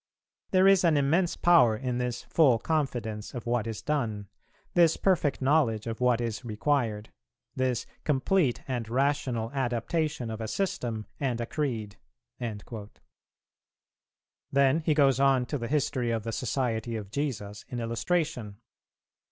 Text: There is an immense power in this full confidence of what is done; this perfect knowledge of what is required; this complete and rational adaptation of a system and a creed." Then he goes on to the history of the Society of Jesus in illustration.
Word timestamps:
There 0.49 0.67
is 0.67 0.83
an 0.83 0.97
immense 0.97 1.35
power 1.37 1.77
in 1.77 1.99
this 1.99 2.23
full 2.23 2.57
confidence 2.57 3.35
of 3.35 3.45
what 3.45 3.67
is 3.67 3.83
done; 3.83 4.29
this 4.73 4.97
perfect 4.97 5.43
knowledge 5.43 5.85
of 5.85 6.01
what 6.01 6.19
is 6.19 6.43
required; 6.43 7.11
this 7.55 7.85
complete 8.03 8.63
and 8.67 8.89
rational 8.89 9.51
adaptation 9.51 10.31
of 10.31 10.41
a 10.41 10.47
system 10.47 11.05
and 11.19 11.39
a 11.39 11.45
creed." 11.45 11.97
Then 14.51 14.79
he 14.79 14.95
goes 14.95 15.19
on 15.19 15.45
to 15.45 15.59
the 15.59 15.67
history 15.67 16.09
of 16.09 16.23
the 16.23 16.31
Society 16.31 16.95
of 16.95 17.11
Jesus 17.11 17.63
in 17.69 17.79
illustration. 17.79 18.57